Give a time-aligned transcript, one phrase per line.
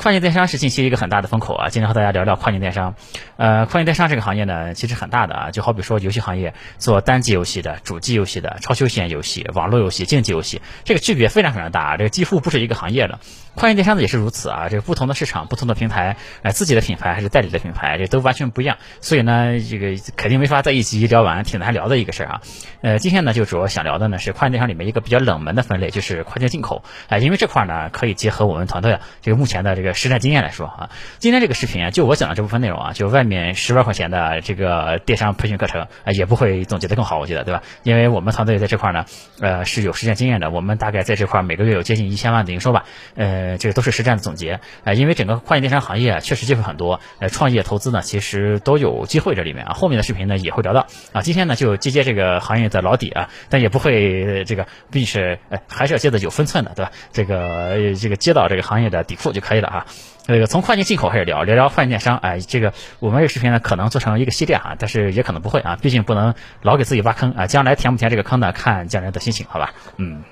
[0.00, 2.94] 跨境电商是近期一个很大的风口啊，今天和大家聊聊跨境电商。
[3.36, 13.20] 呃，跨境电商这个行业呢，其实很大的啊，就好比说游戏行业做单机游戏的、主机游戏的、超休闲游戏、网络游戏、竞技游戏，这个区别非常非常大啊，这个几乎不是一个行业了。
[13.56, 18.78] 跨境电商呢也是如此啊，这个不同的市场、不同的平台，呃，自己的品牌还是代理的品牌，这都完全不一样。
[19.02, 22.40] 所以呢，这个肯定没法在一集聊完，挺难聊的一个事儿啊。
[22.80, 26.84] 呃，今天呢就主要想聊的呢是跨境电商里面一个比较冷门的分类，就是跨境进口。
[27.10, 30.90] 啊，因为这块呢可以结合我们团队这个目前的这个实战经验来说啊。
[31.18, 37.62] 今天这个视频啊，就我讲的这部分内容啊，就外面十万块钱的这个电商培训课程啊，也不会总结的更好，我觉得对吧？
[37.82, 39.04] 因为我们团队在这块呢，
[39.40, 42.84] 呃，是有实战经验的，我们大概在这块每个月有接近一千万的营收吧。
[43.14, 44.60] 呃，这个都是实战的总结。
[44.84, 49.72] 呃，因为整个跨境电商行业确实机会很多，呃，创业投资呢其实都有机会这里面啊。
[49.74, 51.22] 后面的视频呢也会聊到啊。
[51.22, 56.92] 今天呢就接接这个行业的老底啊，但也不会这个，毕竟是还是要接的有分寸的，对吧？
[57.12, 59.79] 这个这个接到这个行业的底库就可以了啊
[60.22, 69.72] 这个从跨境进口开始聊，聊聊跨境电商，哎，这个我们这个视频呢可能做成一个系列啊，但是也可能不会啊，毕竟不能老给自己挖坑啊，将来填不填这个坑呢，看将来的心情，好吧？
[69.96, 70.22] 嗯。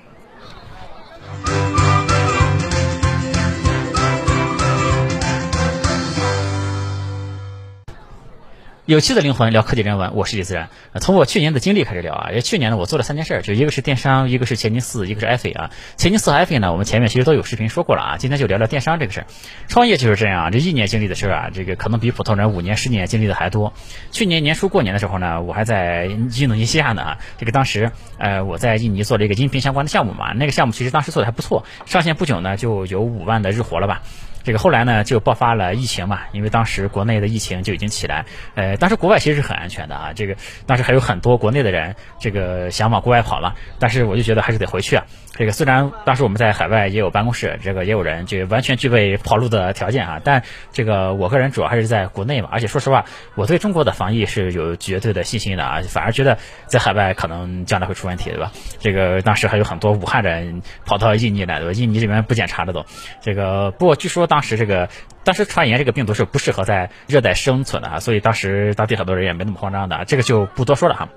[8.89, 10.67] 有趣的灵魂聊科技人文，我是李自然。
[10.99, 15.69] 从我去年的经历开始聊啊，因为去年呢我做了三件事，就一个是电商，一个是前进四，一个是 iFi 啊。
[15.95, 18.17] 前进四和 iFi 呢，我们前面其实都有视频说过了啊。
[18.17, 19.27] 今天就聊聊电商这个事儿。
[19.67, 23.73] 创业就是这样，这一年经历的事儿啊，这个可能比普通人五年、十年经历的还多。
[24.09, 27.17] 去年年初过年的时候呢，我还在印度尼西亚呢啊。
[27.37, 34.01] 这个当时呃我在印尼做了一个音频相关的项目嘛，那个项目其实当时做的还不错，上线不久呢就有五万的日活了吧。
[34.43, 45.05] 这个后来呢，就爆发了疫情嘛，因为当时国内的疫情就已经起来，呃，当时国外其实是很安全的啊，这个当时还有很多国内的人，这个想往国外跑了，但是我就觉得还是得回去啊。
[45.39, 58.51] 这个虽然当时我们在海外也有办公室，这个也有人就完全具备跑路的条件啊，但这个我个人主要还是在国内嘛，而且说实话，我对中国的防疫是有绝对的信心的啊，反而觉得在海外可能将来会出问题，对吧？
[58.79, 61.71] 这个当时还有很多武汉人跑到印尼来，对吧？
[61.71, 62.85] 印尼这边不检查的都，
[63.21, 64.89] 这个不过据说当时这个。
[65.21, 71.09] 当时传言这个病毒是不适合在热带生存的啊，所以当时当地很多人也没那么慌张的，这个就不多说了哈。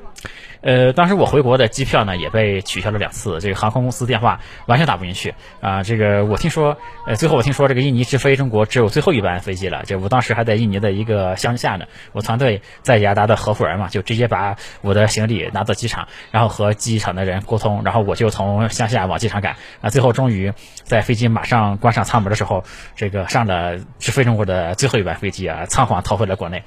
[0.63, 5.83] 呃，当时我回国的机票呢也被取消了两次，这个航空公司电话完全打不进去啊。
[5.83, 9.83] 这个我听说，呃，最后我听说这个印尼直飞中国只有最后一班飞机了。
[9.85, 19.91] 这我当时还在印尼的一个乡下呢，我团队在雅达的合伙人嘛，就直接把我的行李拿到机场，然后和机场的人沟通，然后我就从乡下往机场赶啊。
[19.91, 20.53] 最后终于
[20.85, 22.63] 在飞机马上关上舱门的时候，
[22.95, 26.63] 这个上了直飞中国的最后一班飞机啊，仓皇逃回了国内。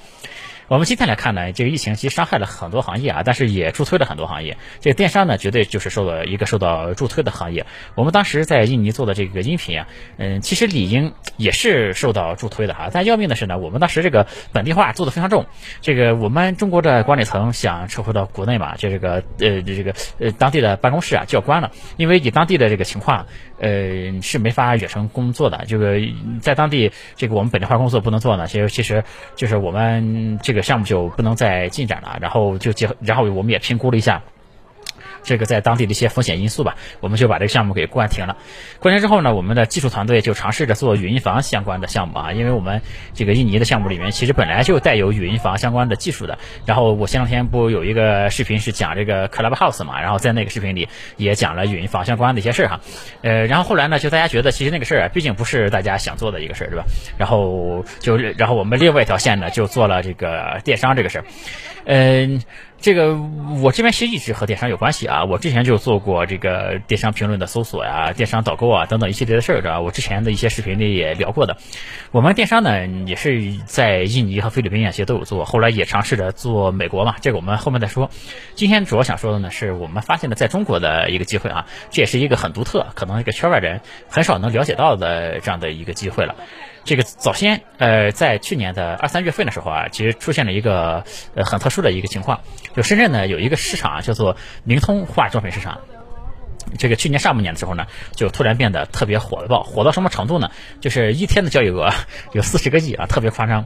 [0.67, 4.57] 我们今天来看呢，这个疫情其实伤害了很多行业啊，但是也助推了很多行业。
[4.79, 7.67] 这个电商呢，绝对就是受到一个受到助推的行业。
[7.93, 9.87] 我们当时在印尼做的这个音频啊，
[10.17, 12.89] 嗯，其实理应也是受到助推的哈。
[12.91, 15.45] 但要命的是呢，我们当时这个本地化做的非常重。
[15.81, 23.27] 这个我们中国的管理层想撤回到国内嘛，就这个呃这个呃当地的办公室啊就要关了，因为以当地的这个情况，
[23.59, 25.63] 呃是没法远程工作的。
[25.67, 25.99] 这个
[26.41, 29.03] 在当地这个我们本地化工作不能做呢，其实其实
[29.35, 30.55] 就是我们这。
[30.55, 34.23] 个项目就不能再进展了，然后就结合，然后我们也评估了一下。
[35.25, 38.37] 这个在当地的一些风险因素吧，我们就把这个项目给关停了。
[38.79, 42.81] 关停之后呢，我们的技术团队就尝试着做语音房相关的项目啊，因为我们
[43.13, 46.37] 这个印尼的项目里面其实本来就带有语音房相关的技术的。
[46.65, 50.87] 然后我前两天不有一个视频是讲这个 Clubhouse 嘛，然后在那个视频里
[51.17, 52.79] 也讲了语音房相关的一些事儿哈。
[53.23, 56.85] 呃，然后后来呢，就大家觉得其实那个事儿啊，毕竟不是大家想做的一个事儿，对吧？
[57.17, 61.25] 然后就然后我们另外一条线呢，就做了这个电商这个事儿，
[61.85, 62.41] 嗯。
[62.79, 63.15] 这个
[63.61, 69.81] 我这边其实一直和电商有关系啊，我之前就做过这个电商评论的搜索呀、电商导购啊等等一系列的事儿，吧？
[69.81, 71.57] 我之前的一些视频里也聊过的。
[72.11, 78.09] 我们电商呢也是在印尼和菲律宾啊其实都有做，后来也尝试着做美国嘛，这个我们后面再说。
[78.53, 86.35] 今天主要想说的呢是我们发现的在中国的一个机会啊，这也是一个很独特，可能一个圈外人很少能了解到的这样的一个机会了。
[86.83, 92.41] 这个早先，呃，在去年的二三月份的时候啊，其实出现了一个呃很特殊的一个情况，
[92.75, 95.79] 就深圳呢有一个市场啊叫做明通化妆品市场，
[96.77, 100.51] 这个去年上半年的时候呢，就突然变得特别火爆，火到什么程度呢？
[100.81, 101.91] 就是一天的交易额
[102.33, 103.65] 有四十个亿啊，特别夸张。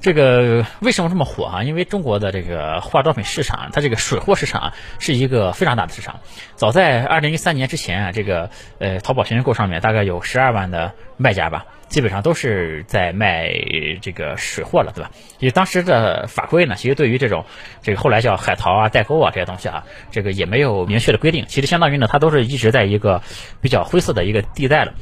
[0.00, 1.62] 这个为什么这么火啊？
[1.62, 6.20] 因为中国的这个化妆品市场，它这个水货市场是一个非常大的市场。
[6.56, 13.52] 早在二零一三年之前啊，这个呃淘宝闲鱼购上面大概有十二万的卖家吧，基本上都是在卖
[14.00, 15.10] 这个水货了，对吧？
[15.38, 17.44] 因为当时的法规呢，其实对于这种
[17.82, 21.44] 这个后来叫海淘啊、代购啊这些东西啊，这个也没有明确的规定。
[21.46, 23.20] 其实相当于呢，它都是一直在一个
[23.60, 24.94] 比较灰色的一个地带了。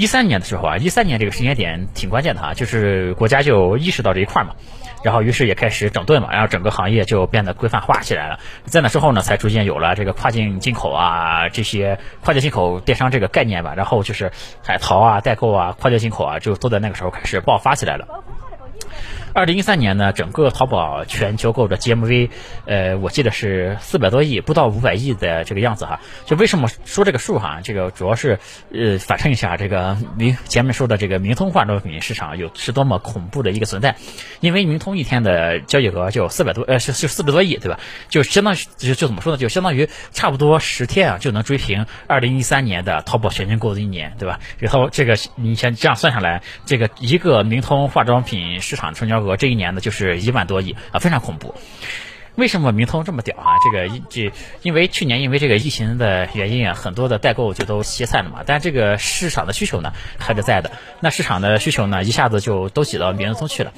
[0.00, 4.54] 一三年的时候啊，一三年这个时间点挺关键的哈，就是国家就意识到这一块嘛，
[5.04, 8.38] 然后于是也开始整顿嘛，然后整个行业就变得规范化起来了。
[8.64, 14.32] 在那之后呢，才逐渐有了这个跨境进口啊这些跨境进口电商这个概念吧，然后就是
[14.64, 18.24] 海淘啊、代购啊、跨境进口啊，就都在那个时候开始爆发起来了。
[19.32, 22.30] 二零一三年呢，整个淘宝全球购的 GMV，
[22.66, 26.00] 呃，我记得是四百多亿，不到五百亿的这个样子哈。
[26.26, 27.60] 就为什么说这个数哈？
[27.62, 28.40] 这个主要是
[28.72, 33.94] 呃反衬一下这个明前面说的这个明通化妆品市场有是多么恐怖的一个存在。
[34.40, 37.78] 因为明通一天的交易额就四百多，呃是是四百多亿，对吧？
[38.08, 39.36] 就相当于就就怎么说呢？
[39.38, 44.40] 就相当于差不多十天啊就能追平二零一三年的淘宝全球购的一年，对吧？
[44.58, 49.19] 然后这个你先这样算下来，这个一个明通化妆品市场成交。
[49.20, 51.54] 额这一年呢，就是一万多亿啊，非常恐怖。
[52.36, 53.58] 为什么明通这么屌啊？
[53.62, 54.32] 这个这
[54.62, 58.44] 因为去年因为这个疫情的原因啊，很多的代购就都歇菜了嘛。
[58.46, 60.70] 但这个市场的需求呢还是在的。
[61.00, 63.72] 那市场的需求呢，一下子就都挤到明通去了。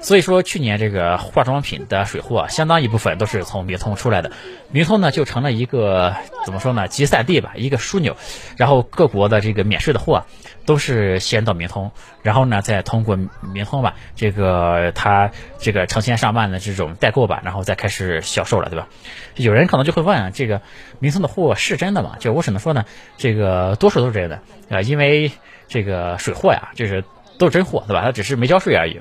[0.00, 4.32] 所以说去年这个化妆品的水货啊，相当一部分都是从明通出来的。
[4.72, 8.16] 明通呢就成了一个怎么说呢，集散地吧，一个枢纽。
[8.56, 10.26] 然后各国的这个免税的货。
[10.64, 11.90] 都是先到明通，
[12.22, 18.88] 然后呢，再通过明通吧，这个他这个成千上万的这种代购吧，然后再开始销售了，对吧？
[19.36, 20.60] 有人可能就会问啊，这个
[20.98, 22.16] 明通的货是真的吗？
[22.18, 22.84] 就我只能说呢，
[23.16, 25.32] 这个多数都是真的啊，因为
[25.68, 27.04] 这个水货呀，就是
[27.38, 28.02] 都是真货，对吧？
[28.02, 29.00] 它只是没交税而已。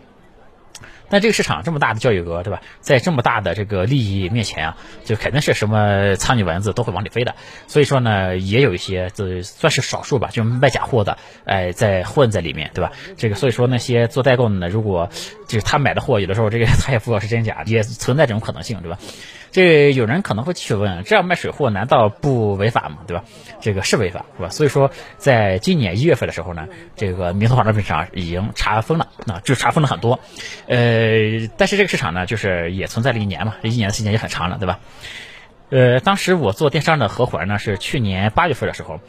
[1.11, 2.61] 但这个市场这么大的交易额，对吧？
[2.79, 7.35] 在这么大的这个利益面前啊，就肯定是什么苍蝇蚊子都会往里飞的。
[7.67, 12.91] 所以说呢，也有一些这算是少数吧，就卖假货的，哎，在混在里面，对吧？
[13.17, 15.09] 这个所以说那些做代购的呢，如果
[15.47, 18.97] 就是他买的货，有的时候这个 他也不知道是真假，也存在这种可能性，对吧？
[19.51, 22.99] 这有人可能会去问，这样卖水货难道不违法吗？
[23.05, 23.25] 对吧？
[23.59, 24.49] 这个是违法，是吧？
[24.49, 30.21] 所以说，在今年一月份的时候呢，这个明通化妆品市场已经查封了，啊，就查封了很多。
[30.67, 34.79] 呃，但是这个市场呢，就是也存在了一年嘛，这一年的时间也很长了，对吧？
[35.69, 39.01] 呃，当时我做电商的合伙人呢，是去年八月份的时候，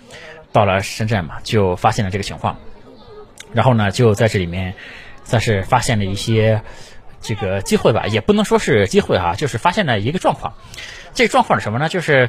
[0.50, 2.58] 到了深圳嘛，就发现了这个情况，
[3.52, 4.74] 然后呢，就在这里面
[5.22, 6.62] 算是发现了一些。
[7.22, 10.52] 这个机会吧，也不能说是机会啊，就是发现了一个状况。
[11.14, 11.88] 这状况是什么呢？
[11.88, 12.28] 就是，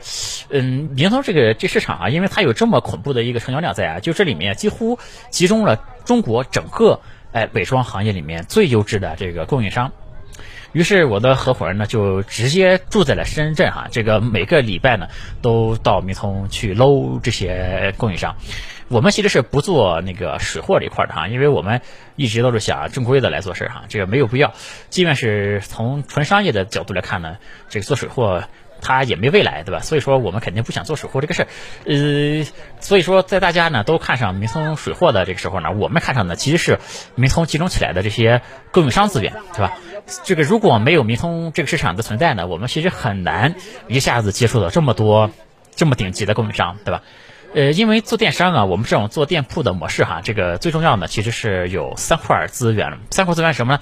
[0.49, 4.99] 嗯，明通这个这市场啊，因为它有这么恐怖的一个成交量在啊，就这里面几乎
[5.29, 6.99] 集中了中国整个
[7.31, 9.91] 哎伪装行业里面最优质的这个供应商。
[10.73, 15.07] 于是我的合伙人呢，就直接住在了深圳哈，这个每个礼拜呢
[15.41, 18.35] 都到明通去搂这些供应商。
[18.93, 21.81] 我们其实是不做那个水货这一块的哈，因为我们
[22.15, 24.53] 一直都是想正规的来做事哈，这个没有必要。
[24.89, 27.37] 即便是从纯商业的角度来看呢，
[27.69, 28.43] 这个做水货
[28.81, 29.79] 它也没未来，对吧？
[29.81, 31.47] 所以说我们肯定不想做水货这个事儿。
[31.85, 32.45] 呃，
[32.81, 36.77] 所以说在大家呢都看上明通水货的这个时候呢，我们看上的其实是
[37.15, 39.73] 明通集中起来的这些供应商资源，对吧？
[40.23, 43.55] 这个如果没有明通这个市场的存在呢，我们其实很难
[43.87, 45.31] 一下子接触到这么多
[45.73, 47.01] 这么顶级的供应商，对吧？
[47.55, 52.97] 呃，因为做电商啊，我们这种做店铺的模式哈，这个最重要的其实是有三块资源。
[53.11, 53.79] 三块资源什么呢？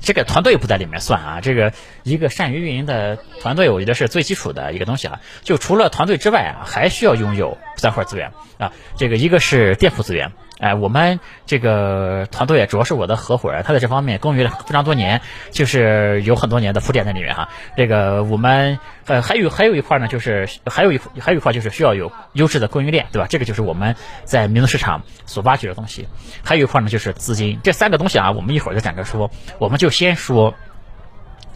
[0.00, 1.72] 这个团队不在里面算啊，这个
[2.02, 5.20] 一个善于运营的团队，我觉得是最基础的一个东西啊。
[5.44, 8.72] 就除了团队之外啊，还需要拥有三块资源啊。
[8.96, 10.32] 这个一个是店铺资源。
[10.62, 17.48] 哎，我们这个团队主要是我的合伙人，他在这方面耕耘了非常多年，就是有很多年的铺垫在里面哈。
[17.76, 23.26] 这个我们呃还有还有一块呢，就是还有一还有一块就是需要有优质的供应链，对吧？
[23.28, 26.06] 这个就是我们在民族市场所挖掘的东西。
[26.44, 29.32] 还有一块呢就是资金，这三个东西啊，我们一会儿再展开说。
[29.58, 30.54] 我们就先说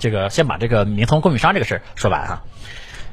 [0.01, 2.43] 这个，先把这个民通供应商这个事儿说完哈。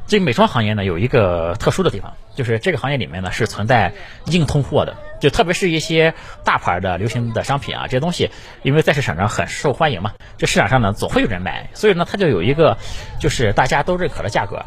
[0.05, 3.93] 这个美妆行业呢，有一个特殊的地方，就是这个行业里面呢是存在
[4.25, 8.29] 硬通货的，就特别是一些大牌的流行的商品啊，这些东西
[8.63, 12.77] 因为在市场上很受欢迎嘛，这市场上呢总会有人买，所以呢它就有一个
[13.19, 14.65] 就是大家都认可的价格，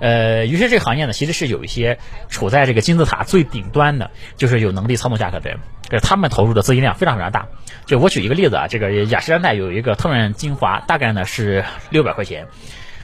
[0.00, 1.98] 呃，于是这个行业呢其实是有一些
[2.28, 7.48] 处在这个金字塔最顶端的，就是有能力操纵价格的人，这他们投入的资金量非常非常大。
[7.86, 12.46] 就我举一个例子啊，这个雅诗兰黛有一个透润精华，大概呢是六百块钱，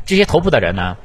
[0.04, 0.98] 这些头部的人呢。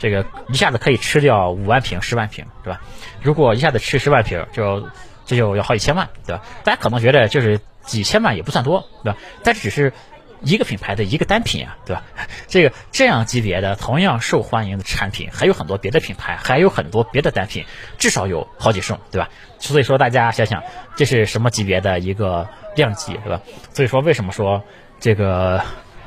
[0.00, 2.80] 这个一下子可以吃掉五万瓶、十万瓶，对吧？
[3.22, 4.88] 如果一下子吃十万瓶，就
[5.26, 6.42] 这就要好几千万，对吧？
[6.64, 9.18] 大家可能觉得就是几千万也不算多，对吧？
[9.44, 9.92] 但只是
[10.40, 12.02] 一个品牌的一个单品啊，对吧？
[12.48, 17.66] 这个这样级别的同样受欢迎的产品还有很多别的品牌，还有很多别的单品，
[17.98, 19.28] 至少有好几十种，对吧？
[19.58, 20.62] 所以说大家想想，
[20.96, 23.42] 这是什么级别的一个量级，对吧？
[23.74, 24.64] 所以说为什么说
[24.98, 25.62] 这个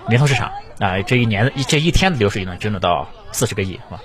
[0.08, 3.08] 联通市场啊，这一年的这一天的流水能真的到？
[3.34, 4.02] 四十个亿是吧？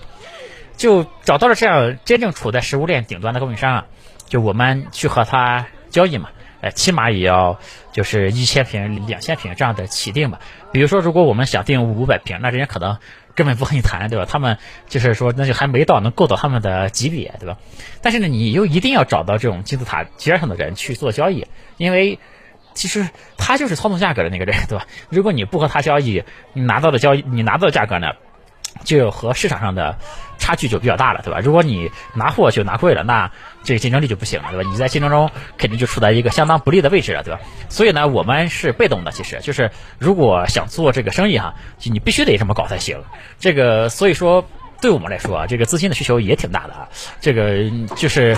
[0.77, 3.87] 就找到了这样真正处在食物链顶端的供应商啊，
[4.27, 6.31] 就我们去和他交易嘛。
[6.61, 7.61] 呃，起码也要
[7.93, 10.41] 就是一千平、两千平这样的起订吧。
[10.73, 12.99] 比如说，如果我们想订五百平，那人家可能
[13.37, 14.27] 根本不和你谈，对吧？
[14.29, 14.59] 他们
[14.89, 17.59] 就是说，那就还没到能够到他们的级别，对吧？
[18.03, 22.19] 但是呢，你又一定要找到这种金字塔尖上的人去做交易，因为
[22.75, 24.85] 其实他就是操纵价格的那个人，对吧？
[25.11, 28.09] 如果你不和他交易，你拿到的交易，你拿到的价格呢？
[28.85, 29.97] 就和市场上的
[30.39, 31.41] 差距就比较大了，对吧？
[31.41, 33.31] 如果你拿货就拿贵了，那
[33.65, 34.71] 这个竞争力就不行了，对吧？
[34.71, 37.41] 你在竞争中肯定就处在一个相当不利的位置了，对吧？
[37.69, 41.55] 所以呢，我们是被动的，其实就是如果想做这个生意哈，
[41.85, 43.03] 你必须得这么搞才行。
[43.39, 44.49] 这个所以说，
[44.81, 46.89] 对我们来说啊，这个资金的需求也挺大的啊。
[47.21, 48.37] 这个就是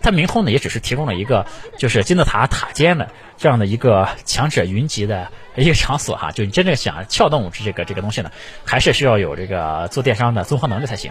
[0.00, 1.46] 它明通呢，也只是提供了一个
[1.78, 5.28] 就是金字塔塔尖的这样的一个强者云集的。
[5.56, 8.30] 一个场所哈，就你真正想撬动这个这个东西呢，
[8.64, 11.10] 还是需要有这个做电商的综合能力才行。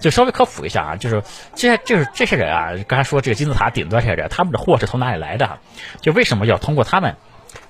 [0.00, 1.22] 就稍微科普一下啊，就是
[1.54, 5.58] 这些就是这些人啊，刚才说这个金字塔顶端这些人，他们的货是从哪里来的？
[6.02, 7.16] 就为什么要通过他们？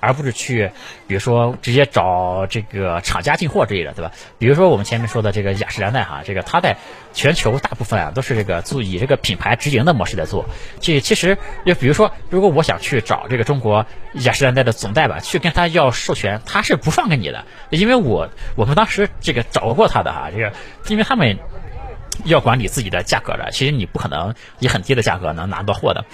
[0.01, 0.71] 而不是去，
[1.07, 4.13] 比如说直接找这个厂家进货之类的，对吧？
[4.39, 6.77] 比如说我们前面说的这个雅诗兰黛哈，这个它在
[7.13, 10.45] 全球大部分啊都是这个做以这个品牌直营的模式在做。
[10.81, 20.53] 这其实就比如说，如果我想去找这个中国雅诗兰黛的总代吧，去跟他要授权，他是不放给你的，因为我我们当时这个找过他的哈，这个
[20.89, 21.39] 因为他们
[22.25, 26.05] 要管理自己的价格的，其实你不可能以很低的价格能拿到货的。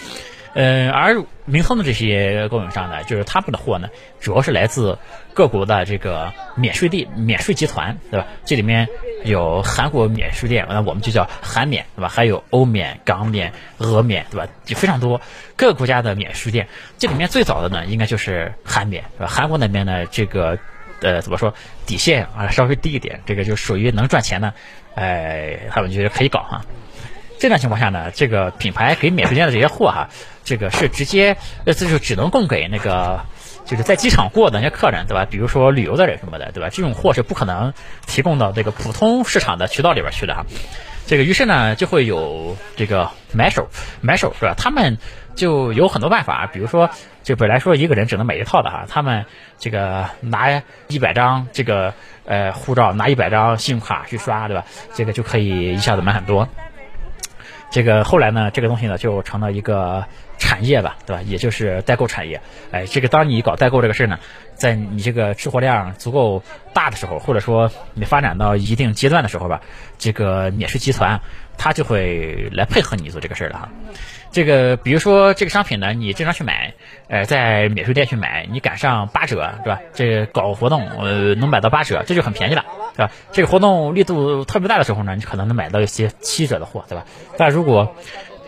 [0.60, 3.88] 嗯，而明通的这些供应商呢，就是他们的货呢，
[4.18, 4.98] 主要是来自
[5.32, 8.26] 各国的这个免税地、免税集团，对吧？
[8.44, 8.88] 这里面
[9.24, 12.08] 有韩国免税店，那我们就叫韩免，对吧？
[12.08, 14.48] 还有欧免、港免、俄免，对吧？
[14.64, 15.20] 就非常多
[15.54, 16.66] 各个国家的免税店。
[16.98, 19.28] 这里面最早的呢，应该就是韩免，是吧？
[19.28, 20.58] 韩国那边呢，这个
[21.02, 21.54] 呃，怎么说，
[21.86, 24.52] 底线啊稍微低一点，这个就属于能赚钱的，
[24.96, 26.60] 哎，他们就是可以搞哈。
[27.40, 30.08] 这种情况下呢，这个品牌给免税店的这些货哈，
[30.48, 31.36] 这个是直接，
[31.66, 33.20] 呃，这就只能供给那个
[33.66, 35.26] 就是在机场过的那些客人，对吧？
[35.28, 36.70] 比如说旅游的人什么的，对吧？
[36.70, 37.74] 这种货是不可能
[38.06, 40.46] 提供到这个普通市场的渠道里边去的哈。
[41.06, 43.68] 这个于是呢，就会有这个买手，
[44.00, 44.54] 买手是吧？
[44.56, 44.96] 他们
[45.34, 46.88] 就有很多办法，比如说，
[47.22, 49.26] 就本来说一个人只能买一套的哈，他们
[49.58, 51.92] 这个拿一百张这个
[52.24, 54.64] 呃护照，拿一百张信用卡去刷，对吧？
[54.94, 56.48] 这个就可以一下子买很多。
[57.70, 60.06] 这个后来呢，这个东西呢就成了一个
[60.38, 61.22] 产业吧，对吧？
[61.22, 62.40] 也就是代购产业。
[62.70, 64.18] 哎，这个当你搞代购这个事儿呢，
[64.54, 69.60] 在你这个吃货量足够大的时候，或者说你发展到一定阶段的时候吧，
[69.98, 71.20] 这个免税集团
[71.58, 73.68] 他就会来配合你做这个事儿了哈。
[74.30, 76.74] 这个比如说这个商品呢，你正常去买，
[77.08, 79.80] 呃，在免税店去买，你赶上八折，是吧？
[79.94, 82.64] 这搞活动，呃，能买到八折，这就很便宜了。
[82.92, 83.10] 是吧？
[83.32, 87.04] 这个活动力度特别大的时候呢，你可能能买到一些七折的货，对吧？
[87.36, 87.94] 但如果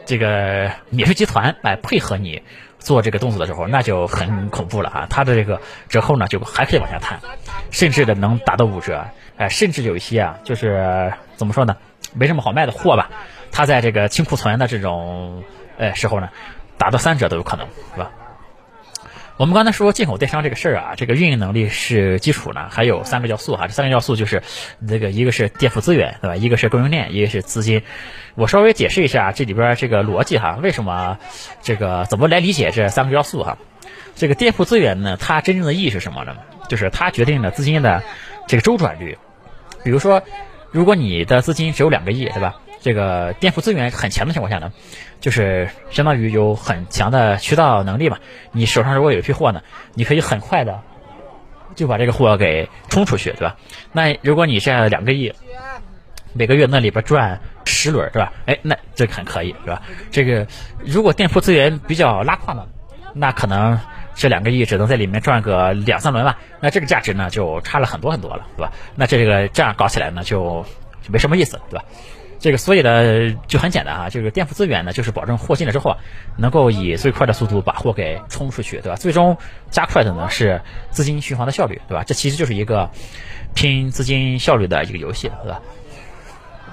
[0.06, 2.42] 这个免税集团来配合你
[2.78, 5.06] 做这个动作的时候，那就很恐怖了啊！
[5.08, 7.20] 它的这个折扣呢，就还可以往下探，
[7.70, 9.06] 甚至的能达到五折，
[9.36, 11.76] 哎，甚至有一些啊，就是怎么说呢，
[12.12, 13.10] 没什么好卖的货吧，
[13.52, 15.44] 它在这个清库存的这种
[15.80, 16.28] 呃时候呢，
[16.76, 18.10] 打到三折都有可能，是吧？
[19.38, 23.66] 我们刚才说进口电商这个事儿啊，这个运营能力是基础呢，还有三个要素哈。
[23.66, 24.42] 这三个要素就是
[24.86, 26.36] 这个一个是店铺资源，对吧？
[26.36, 27.82] 一个是供应链，一个是资金。
[28.34, 31.16] 我稍微解释一下这里边这个逻辑哈，为什么
[31.62, 33.56] 这个怎么来理解这三个要素哈？
[34.14, 36.36] 这个店铺资源呢，它真正的意义是什么呢？
[36.68, 38.02] 就是它决定了资金的
[38.46, 39.16] 这个周转率。
[39.82, 40.22] 比如说，
[40.70, 42.60] 如果你的资金只有两个亿，对吧？
[42.80, 44.72] 这个店铺资源很强的情况下呢，
[45.20, 48.18] 就是相当于有很强的渠道能力嘛。
[48.52, 49.62] 你手上如果有一批货呢，
[49.94, 50.80] 你可以很快的
[51.74, 53.56] 就把这个货给冲出去，对吧？
[53.92, 55.32] 那如果你现在两个亿，
[56.32, 58.32] 每个月那里边赚十轮，是吧？
[58.46, 59.82] 哎，那这很可以，是吧？
[60.10, 60.46] 这个
[60.78, 62.66] 如果店铺资源比较拉胯呢，
[63.14, 63.78] 那可能
[64.14, 66.38] 这两个亿只能在里面赚个两三轮吧。
[66.60, 68.72] 那这个价值呢就差了很多很多了，对吧？
[68.96, 70.64] 那这个这样搞起来呢就
[71.02, 71.84] 就没什么意思，对吧？
[72.40, 75.98] 这个所以呢就很简单啊，就是店铺资源呢，就是保证货进来之后啊，
[76.38, 78.96] 能够以最快的速度把货给冲出去，对吧？
[78.96, 79.36] 最终
[79.70, 82.02] 加快的呢是资金循环的效率，对吧？
[82.04, 82.90] 这其实就是一个
[83.54, 85.60] 拼资金效率的一个游戏，对吧？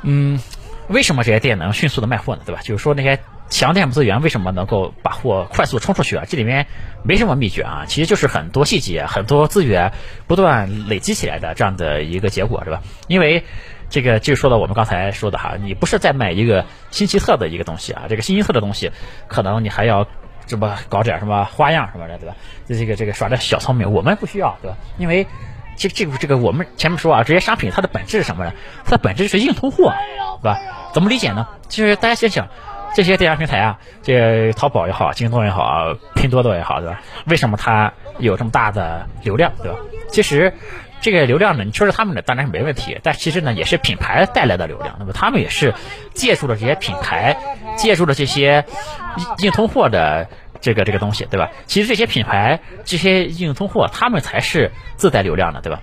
[0.03, 0.39] 嗯，
[0.87, 2.43] 为什么这些店能迅速的卖货呢？
[2.45, 2.61] 对吧？
[2.63, 3.19] 就是说那些
[3.49, 6.23] 强店铺资源为什么能够把货快速冲出去啊？
[6.27, 6.67] 这里面
[7.03, 9.91] 没什么秘诀啊，其实就是很多细节、很多资源
[10.27, 12.81] 不断累积起来的这样的一个结果，是吧？
[13.07, 13.43] 因为
[13.89, 18.91] 这个就说到我们刚才说的哈，你不是在买一个新奇特的一个东西啊，这个新奇特的东西，
[19.27, 20.05] 可能你还要
[20.45, 22.35] 这么搞点什么花样什么的，对吧？
[22.67, 24.77] 这这个这个耍点小聪明，我们不需要，对吧？
[24.97, 25.25] 因为
[25.77, 28.51] 这这个这个我们前面说啊，这些商品它的本质是什么呢？
[28.83, 29.93] 它的本质是硬通货，
[30.41, 30.59] 对吧？
[30.93, 31.47] 怎么理解呢？
[31.69, 32.47] 就是大家想想，
[32.93, 37.01] 这些电商平台啊，这淘宝也好，京东也好，拼多多也好，对吧？
[37.27, 39.77] 为什么它有这么大的流量，对吧？
[40.09, 40.53] 其实
[41.01, 44.95] 这个流量呢，你说是他们的当然是没问题，但其实呢，也是品牌带来的流量。
[44.99, 45.73] 那么他们也是
[46.13, 47.37] 借助了这些品牌，
[47.77, 48.65] 借助了这些
[49.39, 50.27] 硬通货的
[50.59, 51.49] 这个这个东西，对吧？
[51.65, 55.81] 其实这些品牌、这些硬通货，他们才是自带流量的，对吧？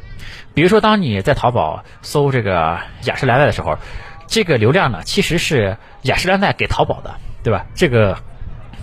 [0.52, 3.78] 比如说，当你在淘宝搜这个雅诗兰黛的时候，
[4.26, 7.66] 这个流量呢，其实是雅诗兰黛给淘宝的，对吧？
[7.75, 8.18] 这个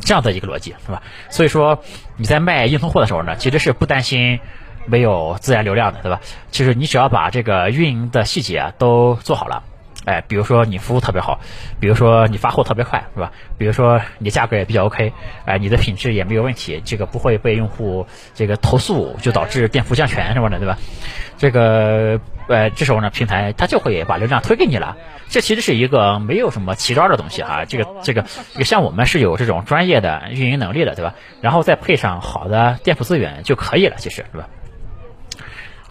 [0.01, 1.01] 这样的一个逻辑，是吧？
[1.29, 1.83] 所以说
[2.17, 4.39] 你在卖硬通货的时候呢，其实是不担心
[4.85, 6.21] 没有自然流量的，对吧？
[6.51, 9.63] 其实你只要把这个运营的细节啊都做好了。
[10.03, 11.39] 哎，比如说你服务特别好，
[11.79, 13.31] 比如说你发货特别快，是吧？
[13.59, 15.13] 比如说你价格也比较 OK，
[15.45, 20.75] 哎，你的品质也没有问题，这个不会被用户这个投诉，就导致店铺降权什么的，对吧？
[21.37, 24.97] 这个呃，这时候呢，平台它就会把流量推给你了。
[25.29, 28.25] 这其实是一个没有什么奇招的东西哈，这个这个
[28.65, 31.13] 像我们是有这种专业的运营能力的，对吧？
[31.41, 34.49] 然后再配上好的店铺资源就可以了，其实是吧？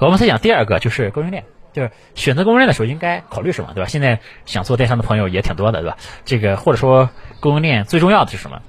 [0.07, 1.45] 我们再讲第二个就是供应链。
[1.73, 3.89] 就是选择供应链的时候应该考虑什么，对吧？
[3.89, 5.97] 现在想做电商的朋友也挺多的，对吧？
[6.25, 8.61] 这个或者说供应链最重要的是什么？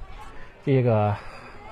[0.64, 1.16] 这个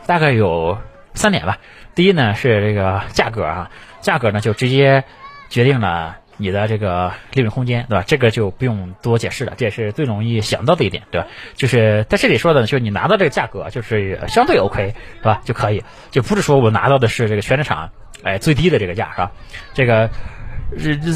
[0.06, 0.76] 大概有
[1.14, 1.58] 三点吧。
[1.94, 5.04] 第一呢是这个价格啊，价格呢就直接
[5.50, 8.04] 决定了你的这个利润空间，对吧？
[8.06, 11.28] 这个就不用多解释了，这也是最容易想到的一点，对吧？
[11.54, 15.40] 就是在这里说的，就是你拿到这个价格就是相对 OK，是吧？
[15.44, 17.90] 就可以，就不是说我拿到的是这个全市场
[18.24, 19.30] 哎最低的这个价，是吧？
[19.74, 20.08] 这个。
[20.78, 21.12] 这这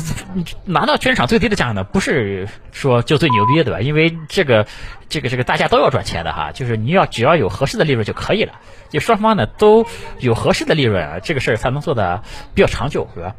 [0.65, 3.81] 拿到全场最低的价格呢，不是说就最牛逼对吧？
[3.81, 4.67] 因为这个
[5.09, 8.55] 这个这个大家都要赚钱的哈，就是你要只要有合适的利润就可以了，
[8.91, 9.87] 就双方呢都
[10.19, 12.23] 有合适的利润啊，这个事儿才能做的
[12.55, 13.37] 比较长久，对吧？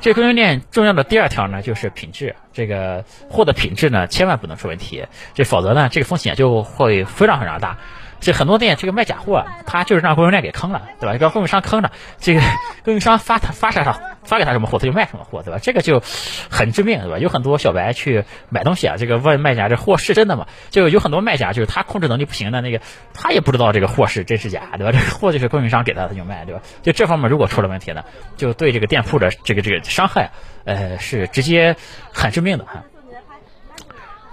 [0.00, 7.78] 这供应链重要的第二条呢就是品质，这个货的品质呢千万不能出问题，这否则呢这个风险就会非常非常大。
[8.22, 11.16] 这很多店，这个卖假货，他就是让供应链给坑了，对吧？
[11.20, 12.40] 让供应商坑了，这个
[12.84, 15.58] 供应商发他发啥啥发给他什么货，他就卖什么货，对吧？
[15.60, 16.00] 这个就
[16.48, 17.18] 很致命，对吧？
[17.18, 20.46] 有很多小白去买东西啊，这个问卖家这货是真的吗？
[20.70, 22.80] 就有很多卖家就是他控制能力不行的那个，
[23.12, 24.92] 他也不知道这个货是真是假，对吧？
[24.92, 26.62] 这个货就是供应商给他他就卖，对吧？
[26.82, 28.04] 就这方面如果出了问题呢，
[28.36, 30.30] 就对这个店铺的这个这个伤害，
[30.64, 31.74] 呃，是直接
[32.12, 32.84] 很致命的哈。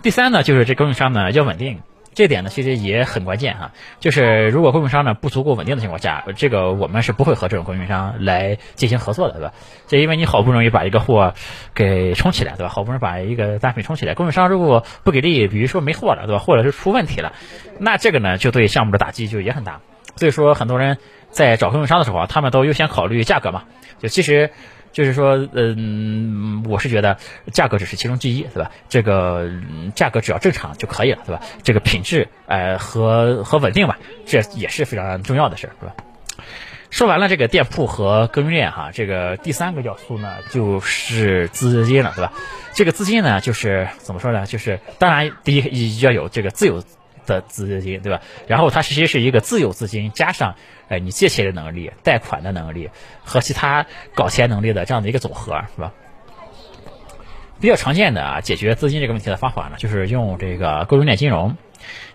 [0.03, 1.81] 第三呢，就是这供应商呢要稳定。
[2.13, 3.71] 这点呢，其实也很关键哈。
[3.99, 9.53] 就是如果供应商呢不足够稳定的情况下，这个我们是不会和这种供应商来进行合作的，对吧？
[9.87, 11.33] 这因为你好不容易把一个货
[11.73, 12.69] 给冲起来，对吧？
[12.69, 16.39] 好不容易把一个单品冲起来，供应商如果不给力，比如说没货了，对吧？
[16.39, 17.33] 或者是出问题了，
[17.79, 19.79] 那这个呢就对项目的打击就也很大。
[20.15, 20.97] 所以说，很多人
[21.29, 23.63] 在找供应商的时候啊，他们都优先考虑价格嘛。
[23.99, 24.51] 就其实。
[24.91, 27.17] 就是说，嗯，我是觉得
[27.51, 28.71] 价格只是其中之一，对吧？
[28.89, 29.49] 这个
[29.95, 31.41] 价格只要正常就可以了，对吧？
[31.63, 35.93] 这个品质，呃，和和稳定吧，这也是非常重要的事儿，是吧？
[36.89, 42.33] 说完了这个店铺和供应链哈，这个第三个要素呢，就是资金了，对吧？
[42.73, 44.45] 这个资金呢，就是怎么说呢？
[44.45, 46.83] 就是当然，第一要有这个自有。
[47.29, 48.21] 的资金对吧？
[48.47, 50.55] 然后它其实是一个自有资金加上，
[50.89, 52.89] 哎，你借钱的能力、贷款的能力
[53.23, 55.93] 和其他搞钱能力的这样的一个总和，是吧？
[57.61, 61.55] 比较常见的啊，解决资金这个问题的方法呢，就是用这个供应链金融。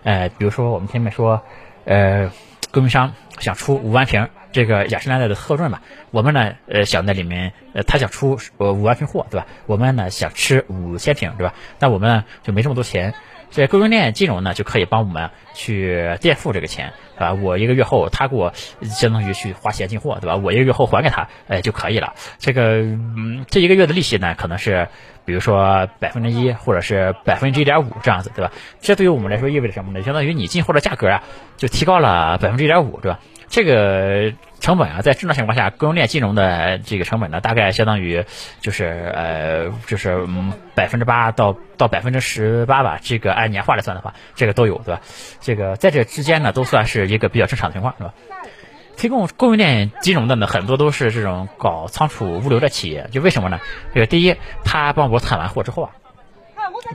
[0.03, 1.41] 呃，比如说我们前面说，
[1.85, 2.31] 呃，
[2.71, 9.45] 供应商想出五万瓶这个雅诗兰黛的特润吧，我们呢，呃，想在里面，呃，他想出呃五万瓶货，对吧？
[9.67, 11.53] 我们呢想吃五千瓶，对吧？
[11.79, 13.13] 那我们呢就没这么多钱。
[13.51, 20.35] 这供应链金融呢，就可以帮我们去垫付这个钱，啊，我一个月后他给我相当于去花钱进货，对吧？
[20.35, 22.13] 我一个月后还给他，哎就可以了。
[22.37, 24.87] 这个嗯，这一个月的利息呢，可能是
[25.25, 28.51] 比如说百分之一，或者是百分之一点五这样子，对吧？
[28.81, 30.03] 这对于我们来说意味着什么呢？
[30.03, 31.23] 相当于你进货的价格啊，
[31.57, 33.19] 就提高了百分之一点五，对吧？
[33.47, 38.25] 这个成本啊，在正常情况下，供应链金融的这个成本呢，大概相当于
[38.59, 42.99] 就是呃，就是嗯百分之八到到百分之十八吧。
[43.01, 45.01] 这个按年化来算的话，这个都有，对吧？
[45.45, 48.13] 这个在这之间呢，都算是一个比较正常的情况，是吧？
[48.97, 53.07] 提供供应链金融的呢，很多都是这种搞仓储物流的企业。
[53.11, 53.59] 就为什么呢？
[53.93, 55.91] 这个第一，他帮我采完货之后啊，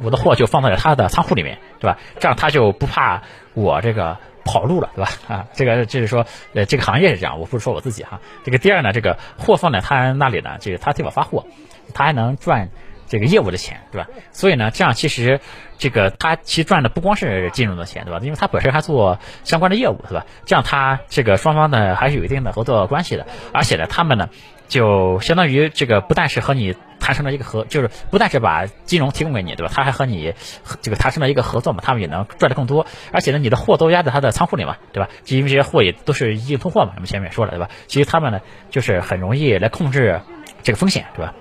[0.03, 1.97] 我的货就放在了他的仓库里面，对吧？
[2.19, 3.23] 这样他就不怕
[3.55, 4.19] 我这个。
[4.43, 5.11] 跑路了，对吧？
[5.29, 8.21] 啊，这个就是说，呃，这个行业是这样，我不是说我自己哈。
[8.43, 11.45] 这个第二呢，这个货放在他那里呢，这个他替我发货，
[11.93, 12.71] 他还能赚
[13.11, 14.09] 这个业务的钱，对吧？
[14.33, 15.41] 所以呢，这样其实
[15.77, 18.21] 这个他其实赚的不光是金融的钱，对吧？
[18.23, 20.25] 因为他本身还做相关的业务，对吧？
[20.47, 24.31] 这样他这个双方呢还是有一定的合作关系的，而且呢，他们呢
[24.69, 29.73] 就相当于这个不但是和你谈成了一个合，就是不但是把金融提供给你，对吧？
[29.75, 30.33] 他还和你
[30.81, 35.11] 这个谈成了一个合作嘛，他们也能赚的更多，而且呢，你的货都压在他的仓库里嘛，对吧？
[35.27, 37.69] 因为这些货也都是硬通货嘛，我们前面也说了，对吧？
[37.89, 40.21] 其实他们呢就是很容易来控制
[40.63, 41.35] 这个风险，对吧？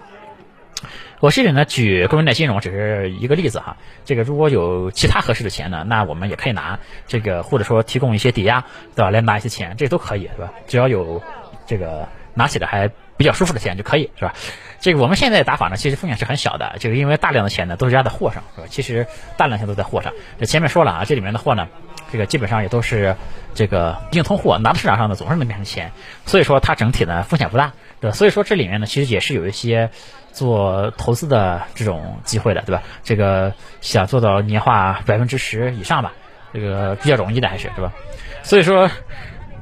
[1.20, 8.64] 我这里呢举公用贷金融只是一个例子哈，这个如果有其他合适的钱呢，那我们也可以拿这个或者说提供一些抵押，
[8.96, 9.10] 对吧？
[9.12, 10.54] 来拿一些钱，这都可以，是吧？
[10.66, 11.22] 只要有
[11.68, 14.34] 这个拿起来还比较舒服的钱就可以，是吧？
[14.80, 18.68] 这个我们现在打法呢，其实风险是很小的，这个因为大量的钱呢都是压在货上，是吧？
[18.70, 20.14] 其实大量钱都在货上。
[20.40, 21.68] 这前面说了啊，这里面的货呢，
[22.12, 23.16] 这个基本上也都是
[23.54, 25.92] 这个硬通货，拿到市场上呢总是能变成钱，
[26.26, 28.16] 所以说它整体呢风险不大，对吧？
[28.16, 29.90] 所以说这里面呢其实也是有一些。
[30.32, 32.84] 做投资的这种机会的，对吧？
[33.04, 36.14] 这个想做到年化百分之十以上吧，
[36.54, 37.92] 这个比较容易的，还是是吧？
[38.44, 38.90] 所以说，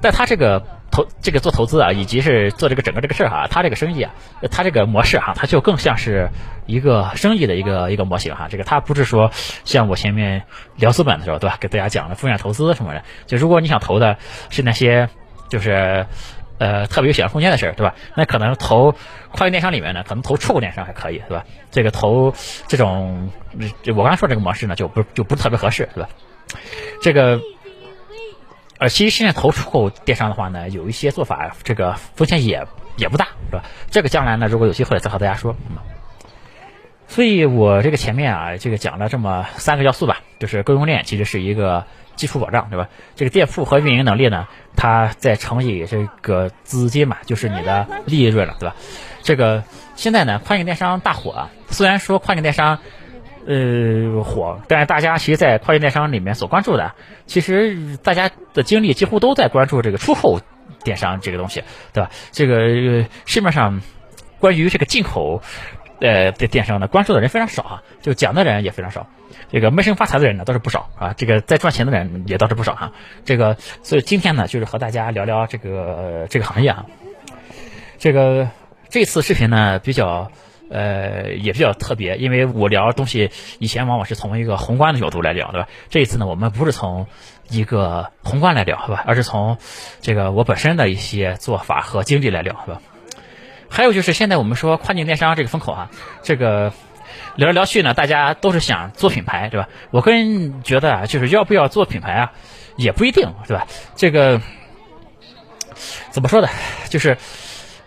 [0.02, 0.62] 在它这个
[0.98, 4.12] 投这个做投资啊，以及是做这个整个这个事儿哈，他这个生意啊，
[4.50, 6.28] 他这个模式哈，它就更像是
[6.66, 8.48] 一个生意的一个一个模型哈。
[8.50, 9.30] 这个他不是说
[9.64, 10.42] 像我前面
[10.78, 11.58] 聊资本的时候，对吧？
[11.60, 14.18] 给大家讲的风险投资什么的，就如果你想投的
[14.50, 15.08] 是那些
[15.50, 16.08] 就是。
[16.60, 17.94] 呃，特别有想象空间的事儿，对吧？
[18.16, 18.92] 那可能投
[19.30, 21.46] 跨境电商里面呢，可能投触控电商还可以，对吧？
[21.70, 22.34] 这个投
[22.68, 23.30] 这种，
[23.96, 26.10] 我刚才说这个模式呢，就不就不是特别合适，对吧？
[27.00, 27.40] 这个，
[28.80, 32.66] 呃，其实现在投出口电商的话呢，有一些做法，这个风险也
[32.98, 33.64] 也不大，是吧？
[33.90, 35.56] 这个将来呢，如果有机会再和大家说。
[37.08, 41.86] 所以我这个前面啊，这个讲了这么三个要素吧，就是供应链其实是一个。
[42.18, 42.90] 基础保障对吧？
[43.16, 48.76] 这个店铺和运营能力呢，它再乘以这个资金嘛，就是你的利润了，对吧？
[49.22, 49.64] 这个
[49.96, 51.52] 现在呢，跨境电商大火啊。
[51.70, 52.80] 虽然说跨境电商
[53.48, 56.94] 呃火，但是大家其实，在跨境电商里面所关注的，
[57.26, 60.42] 其实大家的精力几乎都在关注这个出口
[60.84, 62.12] 电商这个东西，对吧？
[62.32, 63.82] 这个市面上
[64.40, 65.42] 关于这个进口
[66.02, 69.08] 呃的电商呢，关注的人非常少啊，就讲的人也非常少。
[69.50, 72.92] 这个闷声发财的人呢倒是不少啊，这个在赚钱的人也倒是不少哈。
[73.24, 76.86] 这个所以今天呢，就是和大家聊聊这个这个行业啊。
[77.98, 78.50] 这个
[78.90, 80.30] 这次视频呢比较
[80.70, 85.68] 呃也比较特别，因为我聊东西以前往往是从一个宏观的角度来聊，对吧？
[85.90, 87.08] 这一次呢，我们不是从
[87.50, 89.04] 一个宏观来聊，是吧？
[89.06, 89.58] 而是从
[90.02, 92.82] 这个我本身的一些做法和经历来聊，是吧？
[93.70, 95.92] 还有就是现在我们说跨境电商这个风口啊，
[96.24, 96.74] 这个。
[97.36, 99.70] 聊来聊去呢，大家都是想做品牌，对吧？
[99.92, 102.32] 我个人觉得啊，就是要不要做品牌啊，
[102.78, 103.68] 也不一定，对吧？
[103.96, 104.42] 这个
[106.10, 106.50] 怎么说呢？
[106.90, 107.16] 就是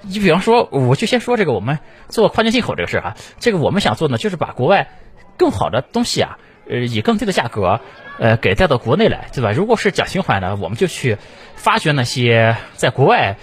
[0.03, 4.89] 你比方说，我就先说这个，我们做跨境进口这个事儿啊，这个我们想做呢，就是把国外
[5.37, 7.81] 更好的东西啊，呃，以更低的价格，
[8.19, 9.53] 呃，给带到国内来，对吧？
[9.53, 11.19] 如果是讲情怀呢，我们就去
[11.55, 13.37] 发掘那些在国外。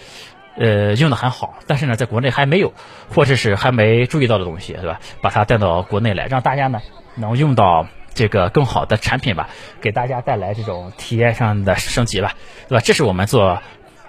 [0.60, 2.74] 呃，用的很好，但是呢，在国内还没有，
[3.13, 5.00] 或者是还没注意到的东西，对吧？
[5.22, 6.82] 把它带到国内来，让大家呢
[7.13, 9.50] 能用到这个更好的产品吧，
[9.82, 12.34] 给大家带来这种体验上的升级吧，
[12.67, 12.82] 对吧？
[12.84, 13.62] 这是我们做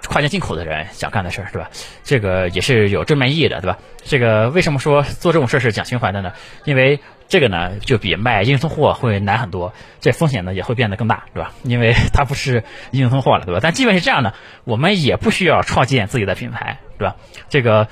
[0.09, 1.69] 跨境进口的人想干的事儿，对吧？
[2.03, 3.77] 这个也是有正面意义的，对吧？
[4.03, 6.33] 这个为什么说做这种事儿是讲情怀的呢？
[6.65, 11.51] 因为这个呢，就比卖硬通货会难很多，这风险呢也会变得更大，对吧？
[11.61, 13.59] 因为 它不是硬通货了，对吧？
[13.61, 17.15] 但即便是这样呢，我们也不需要创建自己的品牌，对吧？
[17.49, 17.87] 这个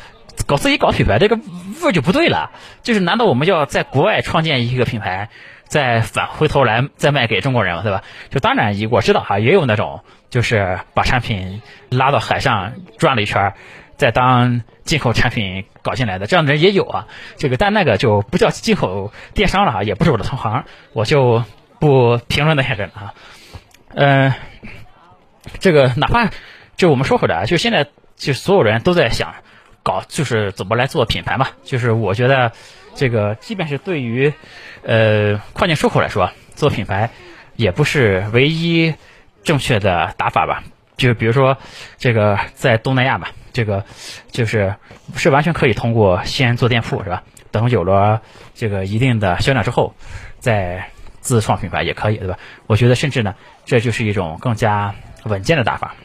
[0.48, 2.50] 搞自己搞品牌，这个味儿就不对了。
[2.82, 5.30] 就是难道我们要在国外创建一个品牌，
[5.68, 7.84] 再返回头来再卖给中国人吗？
[7.84, 8.02] 对吧？
[8.32, 13.54] 就当然，我知道哈，也有那种就是把产品拉到海上转了一圈。
[13.98, 21.44] 再当进口产品搞进来的这样的人也有啊，这个但那个就不叫进口电商了哈，也不是我的同行，我就
[21.80, 23.14] 不评论那些人了啊。
[23.96, 24.34] 嗯，
[25.58, 26.30] 这个哪怕
[26.76, 29.34] 就我们说回来，就现在就所有人都在想
[29.82, 31.48] 搞，就是怎么来做品牌嘛。
[31.64, 32.52] 就是我觉得
[32.94, 34.32] 这个即便是对于
[34.84, 37.10] 呃跨境出口来说，做品牌
[37.56, 38.94] 也不是唯一
[39.48, 40.64] 正确的打法吧。
[40.96, 41.58] 就比如说
[41.98, 43.32] 这个在东南亚吧。
[43.54, 43.86] 这个
[44.30, 44.76] 就是
[45.16, 47.24] 是完全可以通过先做店铺是吧？
[47.50, 48.22] 等有了
[48.54, 49.96] 这个一定的销量之后，
[50.38, 52.38] 再自创品牌也可以对吧？
[52.68, 53.34] 我觉得甚至呢，
[53.66, 55.96] 这就是一种更加稳健的打法。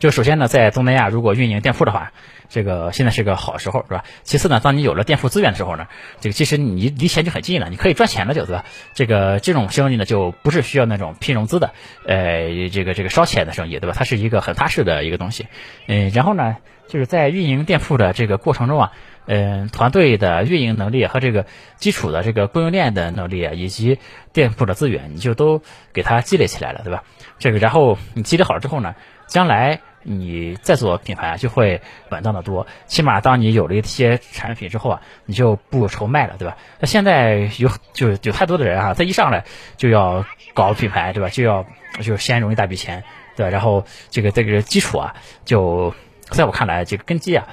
[0.00, 2.10] 就首先呢，在东南亚如果运营店铺的话，
[2.48, 4.04] 这个现在是个好时候，是吧？
[4.22, 5.86] 其次呢，当你有了店铺资源的时候呢，
[6.20, 8.64] 这个其实你离钱就很近了，你可以赚钱了，就对吧？
[8.94, 11.72] 这个这种生意呢，就不是需要那种拼融资的，
[12.06, 13.94] 呃，这个这个烧钱的生意，对吧？
[13.96, 15.46] 它是一个很踏实的一个东西，
[15.86, 16.56] 嗯，然后呢，
[16.88, 18.92] 就是在运营店铺的这个过程中啊，
[19.26, 23.98] 嗯，团队的运营能力和这个基础的这个供应链的能力啊，以及
[24.32, 27.02] 店铺的资源，你就都给它积累起来了，对吧？
[27.38, 28.94] 这个然后你积累好了之后呢？
[29.26, 36.56] 将来你再做品牌就会稳当的多，起码当你有了一些产品之后啊，你就不愁卖了，对吧？
[36.78, 39.44] 那现在有就有太多的人啊，他一上来
[39.76, 41.28] 就要搞品牌，对吧？
[41.28, 41.66] 就要
[42.00, 43.02] 就先融一大笔钱，
[43.34, 43.50] 对吧？
[43.50, 45.92] 然后这个这个基础啊，就
[46.30, 47.48] 在我看来，这个根基啊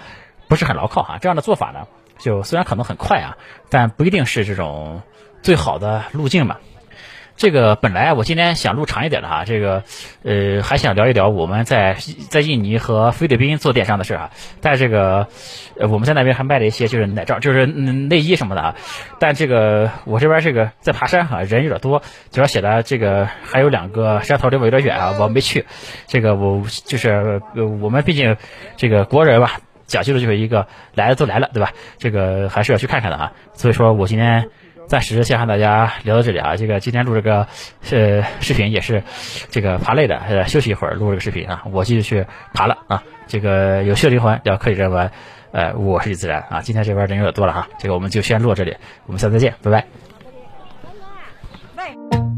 [0.48, 1.18] 不是很牢靠哈。
[1.20, 1.88] 这样的做法呢，
[2.20, 3.36] 就虽然可能很快啊，
[3.70, 5.02] 但不一定是这种
[5.42, 6.58] 最好的路径嘛。
[7.36, 9.84] 这个本来我今天想录长一点的哈，这个
[10.24, 11.98] 呃还想聊一聊我们在
[12.30, 14.30] 在印尼和菲律宾做电商的事啊。
[14.62, 15.28] 但这个
[15.76, 18.76] 我们在那边还卖了一些就是奶罩，就是内衣什么的啊。
[19.20, 25.66] 但这个我这边这个在爬山哈，人有点多，主要写的这个还有两个山头离我有点远啊，我没去。
[26.08, 27.42] 这个我就是
[27.82, 28.38] 我们毕竟
[28.78, 31.74] 这个国人吧，讲究的就是一个来了都来了，对吧？
[31.98, 33.34] 这个还是要去看看的啊。
[33.54, 34.50] 所以说我今天。
[34.94, 37.48] 暂时先和大家聊到这里啊这个今天录这个
[37.90, 39.02] 呃视频也是
[39.50, 45.10] 这个爬累的休息一会儿录这个视频啊我继续去爬了啊这个有趣的灵魂要可以认为
[45.52, 48.78] 呃我是李自然啊今天这边人有点多了哈这个我们就先录到这里
[49.08, 49.88] 我们下次再见拜拜。
[51.76, 52.33] 喂